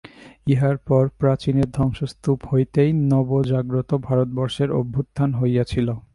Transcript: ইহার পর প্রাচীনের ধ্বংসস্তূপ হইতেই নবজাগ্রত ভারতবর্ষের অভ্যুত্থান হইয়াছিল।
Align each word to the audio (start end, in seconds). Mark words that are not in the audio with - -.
ইহার 0.47 0.75
পর 0.87 1.03
প্রাচীনের 1.19 1.69
ধ্বংসস্তূপ 1.71 2.39
হইতেই 2.51 2.91
নবজাগ্রত 3.11 3.89
ভারতবর্ষের 4.07 4.69
অভ্যুত্থান 4.71 5.29
হইয়াছিল। 5.33 5.87